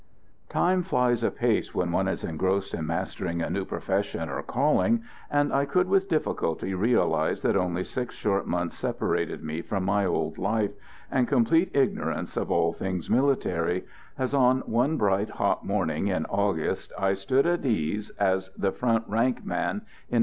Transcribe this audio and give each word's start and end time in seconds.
Time 0.49 0.81
flies 0.81 1.21
apace 1.21 1.75
when 1.75 1.91
one 1.91 2.07
is 2.07 2.23
engrossed 2.23 2.73
in 2.73 2.87
mastering 2.87 3.39
a 3.39 3.51
new 3.51 3.63
profession 3.63 4.29
or 4.29 4.41
calling, 4.41 5.03
and 5.29 5.53
I 5.53 5.65
could 5.65 5.87
with 5.87 6.09
difficulty 6.09 6.73
realise 6.73 7.43
that 7.43 7.55
only 7.55 7.83
six 7.83 8.15
short 8.15 8.47
months 8.47 8.75
separated 8.75 9.43
me 9.43 9.61
from 9.61 9.83
my 9.85 10.07
old 10.07 10.39
life 10.39 10.71
and 11.11 11.27
complete 11.27 11.69
ignorance 11.75 12.35
of 12.35 12.49
all 12.49 12.73
things 12.73 13.11
military, 13.11 13.85
as, 14.17 14.33
on 14.33 14.61
one 14.61 14.97
bright, 14.97 15.29
hot 15.29 15.63
morning 15.63 16.07
in 16.07 16.25
August, 16.25 16.91
I 16.97 17.13
stood 17.13 17.45
at 17.45 17.63
ease 17.63 18.09
as 18.17 18.49
the 18.57 18.71
front 18.71 19.03
rank 19.07 19.45
man 19.45 19.83
in 20.09 20.15
No. 20.15 20.19